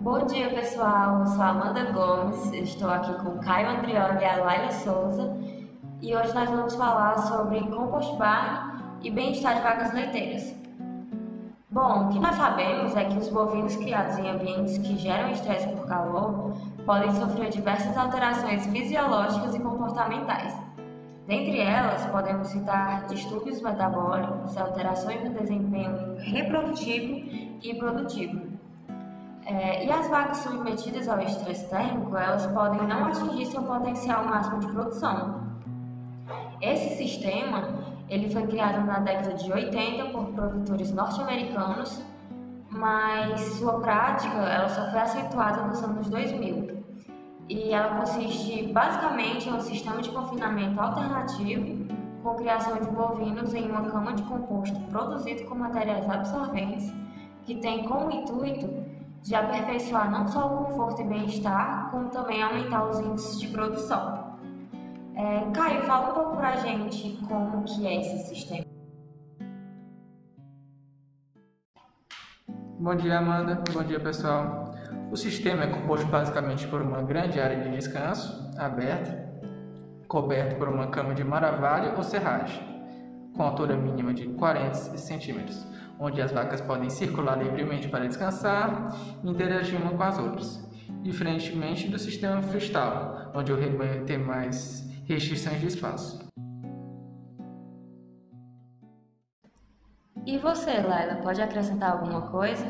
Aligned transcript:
Bom 0.00 0.24
dia, 0.24 0.48
pessoal. 0.48 1.20
Eu 1.20 1.26
sou 1.26 1.42
Amanda 1.42 1.92
Gomes, 1.92 2.50
estou 2.54 2.88
aqui 2.88 3.12
com 3.22 3.38
Caio 3.38 3.68
Andrioli 3.68 4.22
e 4.22 4.24
a 4.24 4.36
Laila 4.42 4.70
Souza 4.70 5.36
e 6.00 6.16
hoje 6.16 6.34
nós 6.34 6.48
vamos 6.48 6.74
falar 6.74 7.18
sobre 7.18 7.60
compost 7.68 8.16
barn 8.16 8.80
e 9.02 9.10
bem-estar 9.10 9.56
de 9.56 9.60
vacas 9.60 9.92
leiteiras. 9.92 10.54
Bom, 11.70 12.06
o 12.06 12.08
que 12.08 12.18
nós 12.18 12.34
sabemos 12.34 12.96
é 12.96 13.04
que 13.04 13.18
os 13.18 13.28
bovinos 13.28 13.76
criados 13.76 14.16
em 14.16 14.30
ambientes 14.30 14.78
que 14.78 14.96
geram 14.96 15.32
estresse 15.32 15.68
por 15.68 15.86
calor 15.86 16.54
podem 16.86 17.12
sofrer 17.16 17.50
diversas 17.50 17.94
alterações 17.94 18.64
fisiológicas 18.68 19.54
e 19.54 19.60
comportamentais. 19.60 20.56
Dentre 21.26 21.60
elas, 21.60 22.06
podemos 22.06 22.48
citar 22.48 23.06
distúrbios 23.06 23.60
metabólicos, 23.60 24.56
alterações 24.56 25.22
no 25.22 25.38
desempenho 25.38 26.16
reprodutivo 26.16 27.58
e 27.62 27.74
produtivo. 27.74 28.49
É, 29.46 29.84
e 29.84 29.90
as 29.90 30.08
vacas 30.08 30.38
submetidas 30.38 31.08
ao 31.08 31.20
estresse 31.20 31.68
térmico, 31.68 32.16
elas 32.16 32.46
podem 32.46 32.86
não 32.86 33.06
atingir 33.06 33.46
seu 33.46 33.62
potencial 33.62 34.24
máximo 34.24 34.60
de 34.60 34.68
produção. 34.68 35.40
Esse 36.60 36.96
sistema, 36.96 37.70
ele 38.08 38.30
foi 38.30 38.46
criado 38.46 38.84
na 38.84 38.98
década 39.00 39.34
de 39.34 39.50
80 39.50 40.10
por 40.10 40.26
produtores 40.26 40.92
norte-americanos, 40.92 42.02
mas 42.70 43.40
sua 43.54 43.80
prática, 43.80 44.36
ela 44.36 44.68
só 44.68 44.90
foi 44.90 45.00
acentuada 45.00 45.62
nos 45.62 45.82
anos 45.82 46.08
2000. 46.08 46.80
E 47.48 47.72
ela 47.72 47.96
consiste 47.96 48.72
basicamente 48.72 49.48
em 49.48 49.52
um 49.54 49.60
sistema 49.60 50.00
de 50.00 50.10
confinamento 50.10 50.80
alternativo 50.80 51.88
com 52.22 52.34
criação 52.34 52.78
de 52.78 52.88
bovinos 52.90 53.54
em 53.54 53.68
uma 53.68 53.90
cama 53.90 54.12
de 54.12 54.22
composto 54.22 54.78
produzido 54.82 55.44
com 55.44 55.54
materiais 55.54 56.08
absorventes 56.08 56.92
que 57.44 57.56
tem 57.56 57.84
como 57.84 58.10
intuito 58.10 58.68
de 59.22 59.34
aperfeiçoar 59.34 60.10
não 60.10 60.26
só 60.26 60.46
o 60.46 60.64
conforto 60.64 61.02
e 61.02 61.04
bem-estar, 61.04 61.90
como 61.90 62.08
também 62.08 62.42
aumentar 62.42 62.88
os 62.88 62.98
índices 63.00 63.38
de 63.40 63.48
produção. 63.48 64.38
É, 65.14 65.50
Caio, 65.52 65.82
fala 65.82 66.10
um 66.10 66.14
pouco 66.14 66.36
pra 66.36 66.56
gente 66.56 67.18
como 67.28 67.62
que 67.64 67.86
é 67.86 68.00
esse 68.00 68.28
sistema. 68.28 68.64
Bom 72.78 72.94
dia, 72.94 73.18
Amanda. 73.18 73.62
Bom 73.72 73.82
dia, 73.82 74.00
pessoal. 74.00 74.74
O 75.12 75.16
sistema 75.16 75.64
é 75.64 75.66
composto 75.66 76.06
basicamente 76.06 76.66
por 76.68 76.80
uma 76.80 77.02
grande 77.02 77.38
área 77.38 77.60
de 77.60 77.68
descanso, 77.70 78.50
aberta, 78.56 79.28
coberta 80.08 80.54
por 80.54 80.68
uma 80.68 80.86
cama 80.86 81.14
de 81.14 81.22
maravilha 81.22 81.94
ou 81.96 82.02
serragem, 82.02 82.62
com 83.36 83.42
altura 83.42 83.76
mínima 83.76 84.14
de 84.14 84.28
40 84.28 84.74
centímetros, 84.96 85.66
onde 86.00 86.22
as 86.22 86.32
vacas 86.32 86.62
podem 86.62 86.88
circular 86.88 87.36
livremente 87.36 87.88
para 87.88 88.06
descansar 88.06 88.88
e 89.22 89.28
interagir 89.28 89.78
uma 89.80 89.92
com 89.92 90.02
as 90.02 90.18
outras, 90.18 90.70
diferentemente 91.02 91.88
do 91.88 91.98
sistema 91.98 92.40
freestyle, 92.40 93.28
onde 93.34 93.52
o 93.52 93.56
rebanho 93.56 94.06
tem 94.06 94.18
mais 94.18 94.88
restrições 95.04 95.60
de 95.60 95.66
espaço. 95.66 96.26
E 100.26 100.38
você, 100.38 100.80
Laila, 100.80 101.16
pode 101.16 101.42
acrescentar 101.42 101.92
alguma 101.92 102.22
coisa? 102.22 102.64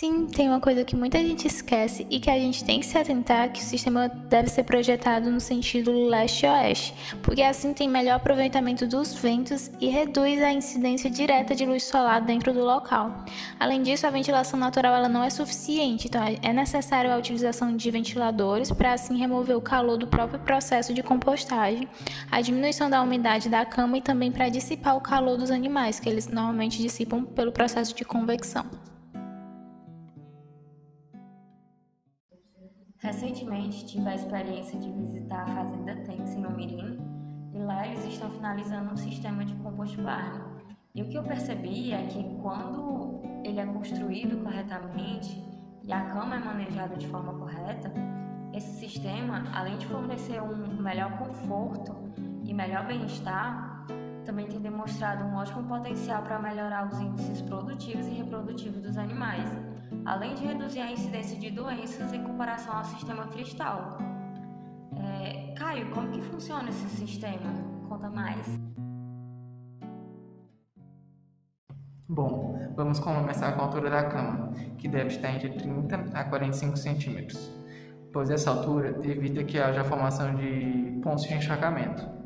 Sim, 0.00 0.24
tem 0.24 0.48
uma 0.48 0.60
coisa 0.60 0.82
que 0.82 0.96
muita 0.96 1.18
gente 1.18 1.46
esquece 1.46 2.06
e 2.08 2.18
que 2.18 2.30
a 2.30 2.38
gente 2.38 2.64
tem 2.64 2.80
que 2.80 2.86
se 2.86 2.96
atentar 2.96 3.52
que 3.52 3.60
o 3.60 3.62
sistema 3.62 4.08
deve 4.08 4.48
ser 4.48 4.62
projetado 4.62 5.30
no 5.30 5.38
sentido 5.38 5.92
leste-oeste, 5.92 6.94
porque 7.22 7.42
assim 7.42 7.74
tem 7.74 7.86
melhor 7.86 8.14
aproveitamento 8.14 8.86
dos 8.86 9.12
ventos 9.12 9.70
e 9.78 9.88
reduz 9.88 10.42
a 10.42 10.50
incidência 10.50 11.10
direta 11.10 11.54
de 11.54 11.66
luz 11.66 11.82
solar 11.82 12.22
dentro 12.22 12.50
do 12.50 12.64
local. 12.64 13.26
Além 13.58 13.82
disso, 13.82 14.06
a 14.06 14.10
ventilação 14.10 14.58
natural 14.58 14.94
ela 14.94 15.08
não 15.10 15.22
é 15.22 15.28
suficiente, 15.28 16.06
então 16.06 16.22
é 16.24 16.50
necessário 16.50 17.12
a 17.12 17.18
utilização 17.18 17.76
de 17.76 17.90
ventiladores 17.90 18.72
para 18.72 18.94
assim 18.94 19.18
remover 19.18 19.54
o 19.54 19.60
calor 19.60 19.98
do 19.98 20.06
próprio 20.06 20.40
processo 20.40 20.94
de 20.94 21.02
compostagem, 21.02 21.86
a 22.30 22.40
diminuição 22.40 22.88
da 22.88 23.02
umidade 23.02 23.50
da 23.50 23.66
cama 23.66 23.98
e 23.98 24.00
também 24.00 24.32
para 24.32 24.48
dissipar 24.48 24.96
o 24.96 25.00
calor 25.02 25.36
dos 25.36 25.50
animais, 25.50 26.00
que 26.00 26.08
eles 26.08 26.26
normalmente 26.26 26.80
dissipam 26.80 27.22
pelo 27.22 27.52
processo 27.52 27.94
de 27.94 28.02
convecção. 28.02 28.64
Recentemente 33.50 33.84
tive 33.84 34.08
a 34.08 34.14
experiência 34.14 34.78
de 34.78 34.92
visitar 34.92 35.42
a 35.42 35.46
Fazenda 35.46 35.96
Tanks 36.06 36.34
em 36.34 36.46
Umirim 36.46 37.00
e 37.52 37.58
lá 37.58 37.84
eles 37.84 38.04
estão 38.04 38.30
finalizando 38.30 38.92
um 38.92 38.96
sistema 38.96 39.44
de 39.44 39.54
compost 39.56 40.00
barn. 40.00 40.40
E 40.94 41.02
o 41.02 41.08
que 41.08 41.18
eu 41.18 41.24
percebi 41.24 41.92
é 41.92 42.06
que 42.06 42.22
quando 42.40 43.20
ele 43.44 43.58
é 43.58 43.66
construído 43.66 44.40
corretamente 44.44 45.42
e 45.82 45.92
a 45.92 46.00
cama 46.12 46.36
é 46.36 46.38
manejada 46.38 46.94
de 46.96 47.08
forma 47.08 47.34
correta, 47.34 47.92
esse 48.54 48.78
sistema, 48.78 49.42
além 49.52 49.76
de 49.78 49.86
fornecer 49.86 50.40
um 50.40 50.80
melhor 50.80 51.18
conforto 51.18 51.96
e 52.44 52.54
melhor 52.54 52.86
bem-estar, 52.86 53.69
também 54.30 54.46
tem 54.46 54.60
demonstrado 54.60 55.24
um 55.24 55.34
ótimo 55.34 55.64
potencial 55.64 56.22
para 56.22 56.38
melhorar 56.38 56.86
os 56.86 57.00
índices 57.00 57.42
produtivos 57.42 58.06
e 58.06 58.10
reprodutivos 58.10 58.80
dos 58.80 58.96
animais 58.96 59.50
além 60.04 60.34
de 60.34 60.44
reduzir 60.44 60.80
a 60.80 60.92
incidência 60.92 61.36
de 61.36 61.50
doenças 61.50 62.12
em 62.12 62.22
comparação 62.22 62.72
ao 62.72 62.84
sistema 62.84 63.26
cristal. 63.26 63.98
É, 64.96 65.52
Caio, 65.54 65.90
como 65.90 66.10
que 66.10 66.22
funciona 66.22 66.68
esse 66.68 66.88
sistema? 66.90 67.52
Conta 67.88 68.08
mais. 68.08 68.46
Bom, 72.08 72.72
vamos 72.76 72.98
começar 72.98 73.52
com 73.52 73.62
a 73.62 73.64
altura 73.64 73.90
da 73.90 74.04
cama, 74.04 74.52
que 74.78 74.88
deve 74.88 75.08
estar 75.08 75.32
entre 75.32 75.50
30 75.50 75.96
a 76.12 76.24
45 76.24 76.76
centímetros, 76.76 77.52
pois 78.12 78.30
essa 78.30 78.50
altura 78.50 78.96
evita 79.04 79.44
que 79.44 79.58
haja 79.58 79.84
formação 79.84 80.34
de 80.34 81.00
pontos 81.02 81.24
de 81.24 81.34
encharcamento. 81.34 82.19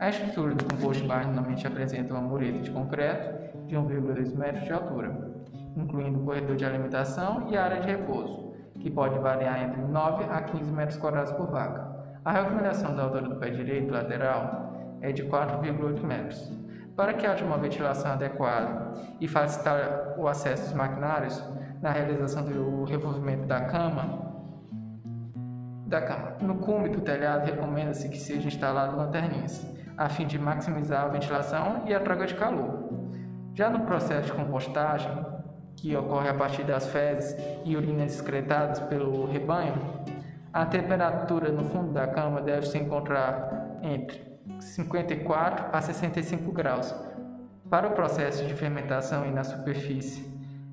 A 0.00 0.08
estrutura 0.08 0.54
do 0.54 0.64
composto 0.64 1.04
normalmente 1.04 1.66
apresenta 1.66 2.14
uma 2.14 2.22
mureta 2.22 2.60
de 2.60 2.70
concreto 2.70 3.58
de 3.66 3.76
1,2 3.76 4.34
metros 4.34 4.64
de 4.64 4.72
altura, 4.72 5.30
incluindo 5.76 6.18
o 6.18 6.24
corredor 6.24 6.56
de 6.56 6.64
alimentação 6.64 7.46
e 7.50 7.56
área 7.58 7.82
de 7.82 7.86
repouso, 7.86 8.54
que 8.78 8.90
pode 8.90 9.18
variar 9.18 9.62
entre 9.62 9.82
9 9.82 10.24
a 10.24 10.40
15 10.40 10.72
metros 10.72 10.96
quadrados 10.96 11.32
por 11.32 11.50
vaca. 11.50 11.86
A 12.24 12.32
recomendação 12.32 12.96
da 12.96 13.02
altura 13.02 13.28
do 13.28 13.36
pé 13.36 13.50
direito 13.50 13.92
lateral 13.92 14.96
é 15.02 15.12
de 15.12 15.22
4,8 15.24 16.02
metros. 16.02 16.50
Para 16.96 17.12
que 17.12 17.26
haja 17.26 17.44
uma 17.44 17.58
ventilação 17.58 18.12
adequada 18.12 18.94
e 19.20 19.28
facilitar 19.28 20.14
o 20.16 20.26
acesso 20.26 20.64
dos 20.64 20.72
maquinários 20.72 21.44
na 21.82 21.90
realização 21.90 22.42
do 22.42 22.84
revolvimento 22.84 23.44
da 23.44 23.66
cama, 23.66 24.32
da 25.86 26.00
cama. 26.00 26.36
No 26.40 26.54
cume 26.54 26.88
do 26.88 27.02
telhado, 27.02 27.44
recomenda-se 27.44 28.08
que 28.08 28.16
seja 28.16 28.48
instalado 28.48 28.96
lanterninhas, 28.96 29.78
a 30.00 30.08
fim 30.08 30.26
de 30.26 30.38
maximizar 30.38 31.04
a 31.04 31.08
ventilação 31.08 31.82
e 31.86 31.92
a 31.92 32.00
troca 32.00 32.26
de 32.26 32.34
calor. 32.34 32.88
Já 33.52 33.68
no 33.68 33.80
processo 33.80 34.28
de 34.28 34.32
compostagem, 34.32 35.12
que 35.76 35.94
ocorre 35.94 36.30
a 36.30 36.34
partir 36.34 36.64
das 36.64 36.86
fezes 36.86 37.36
e 37.66 37.76
urinas 37.76 38.14
excretadas 38.14 38.80
pelo 38.80 39.26
rebanho, 39.26 39.74
a 40.54 40.64
temperatura 40.64 41.52
no 41.52 41.64
fundo 41.64 41.92
da 41.92 42.06
cama 42.06 42.40
deve 42.40 42.66
se 42.66 42.78
encontrar 42.78 43.78
entre 43.82 44.22
54 44.58 45.66
a 45.70 45.82
65 45.82 46.50
graus. 46.50 46.94
Para 47.68 47.88
o 47.88 47.90
processo 47.90 48.46
de 48.46 48.54
fermentação 48.54 49.26
e 49.26 49.30
na 49.30 49.44
superfície, 49.44 50.26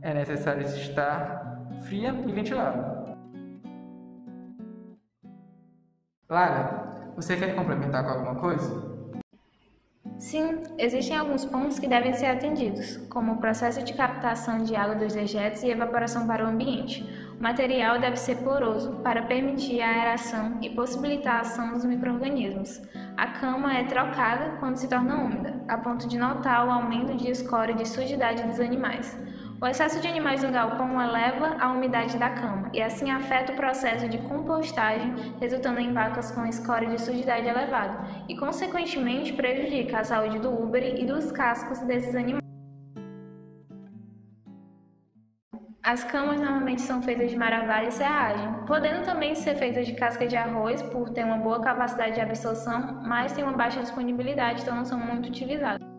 é 0.00 0.12
necessário 0.12 0.62
estar 0.62 1.62
fria 1.82 2.12
e 2.26 2.32
ventilada. 2.32 3.14
Lara, 6.28 7.12
você 7.14 7.36
quer 7.36 7.54
complementar 7.54 8.02
com 8.02 8.10
alguma 8.10 8.34
coisa? 8.34 8.91
Sim, 10.32 10.62
existem 10.78 11.14
alguns 11.14 11.44
pontos 11.44 11.78
que 11.78 11.86
devem 11.86 12.14
ser 12.14 12.24
atendidos, 12.24 12.96
como 13.10 13.32
o 13.32 13.36
processo 13.36 13.84
de 13.84 13.92
captação 13.92 14.64
de 14.64 14.74
água 14.74 14.94
dos 14.94 15.12
dejetos 15.12 15.62
e 15.62 15.68
evaporação 15.68 16.26
para 16.26 16.42
o 16.42 16.48
ambiente. 16.48 17.06
O 17.38 17.42
material 17.42 18.00
deve 18.00 18.16
ser 18.16 18.36
poroso 18.36 18.92
para 19.04 19.24
permitir 19.24 19.82
a 19.82 19.90
aeração 19.90 20.56
e 20.62 20.70
possibilitar 20.70 21.34
a 21.34 21.40
ação 21.40 21.74
dos 21.74 21.84
microrganismos. 21.84 22.80
A 23.14 23.26
cama 23.26 23.76
é 23.76 23.84
trocada 23.84 24.56
quando 24.58 24.76
se 24.76 24.88
torna 24.88 25.22
úmida, 25.22 25.62
a 25.68 25.76
ponto 25.76 26.08
de 26.08 26.16
notar 26.16 26.66
o 26.66 26.70
aumento 26.70 27.14
de 27.14 27.30
escória 27.30 27.74
e 27.74 27.76
de 27.76 27.86
sujidade 27.86 28.42
dos 28.44 28.58
animais. 28.58 29.14
O 29.62 29.66
excesso 29.68 30.00
de 30.00 30.08
animais 30.08 30.42
no 30.42 30.50
galpão 30.50 31.00
eleva 31.00 31.56
a 31.60 31.70
umidade 31.70 32.18
da 32.18 32.30
cama 32.30 32.68
e 32.72 32.82
assim 32.82 33.12
afeta 33.12 33.52
o 33.52 33.54
processo 33.54 34.08
de 34.08 34.18
compostagem, 34.18 35.14
resultando 35.40 35.78
em 35.78 35.92
vacas 35.92 36.32
com 36.32 36.44
escória 36.44 36.88
de 36.88 37.00
sujidade 37.00 37.46
elevada 37.46 38.00
e, 38.28 38.36
consequentemente, 38.36 39.32
prejudica 39.32 40.00
a 40.00 40.04
saúde 40.04 40.40
do 40.40 40.50
úbere 40.50 41.00
e 41.00 41.06
dos 41.06 41.30
cascos 41.30 41.78
desses 41.78 42.16
animais. 42.16 42.42
As 45.80 46.02
camas 46.02 46.40
normalmente 46.40 46.82
são 46.82 47.00
feitas 47.00 47.30
de 47.30 47.36
maravilha 47.36 47.86
e 47.86 47.92
serragem, 47.92 48.64
podendo 48.66 49.04
também 49.04 49.36
ser 49.36 49.54
feitas 49.54 49.86
de 49.86 49.94
casca 49.94 50.26
de 50.26 50.36
arroz 50.36 50.82
por 50.82 51.10
ter 51.10 51.24
uma 51.24 51.38
boa 51.38 51.60
capacidade 51.60 52.16
de 52.16 52.20
absorção, 52.20 53.00
mas 53.06 53.32
tem 53.32 53.44
uma 53.44 53.56
baixa 53.56 53.80
disponibilidade, 53.80 54.62
então 54.62 54.74
não 54.74 54.84
são 54.84 54.98
muito 54.98 55.28
utilizadas. 55.28 55.91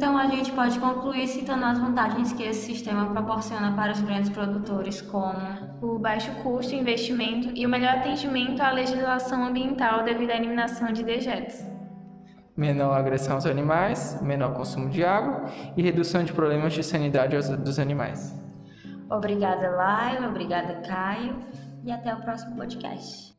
Então 0.00 0.16
a 0.16 0.28
gente 0.28 0.50
pode 0.52 0.80
concluir 0.80 1.28
citando 1.28 1.62
as 1.62 1.78
vantagens 1.78 2.32
que 2.32 2.42
esse 2.42 2.72
sistema 2.72 3.10
proporciona 3.10 3.76
para 3.76 3.92
os 3.92 4.00
grandes 4.00 4.30
produtores, 4.30 5.02
como 5.02 5.38
o 5.82 5.98
baixo 5.98 6.34
custo, 6.42 6.74
investimento 6.74 7.50
e 7.54 7.66
o 7.66 7.68
melhor 7.68 7.98
atendimento 7.98 8.62
à 8.62 8.70
legislação 8.70 9.44
ambiental 9.44 10.02
devido 10.02 10.30
à 10.30 10.36
eliminação 10.36 10.90
de 10.90 11.04
dejetos. 11.04 11.62
Menor 12.56 12.94
agressão 12.94 13.34
aos 13.34 13.44
animais, 13.44 14.18
menor 14.22 14.54
consumo 14.54 14.88
de 14.88 15.04
água 15.04 15.44
e 15.76 15.82
redução 15.82 16.24
de 16.24 16.32
problemas 16.32 16.72
de 16.72 16.82
sanidade 16.82 17.36
dos 17.58 17.78
animais. 17.78 18.34
Obrigada, 19.10 19.68
Laila. 19.68 20.28
Obrigada, 20.28 20.76
Caio. 20.76 21.36
E 21.84 21.92
até 21.92 22.14
o 22.14 22.22
próximo 22.22 22.56
podcast. 22.56 23.38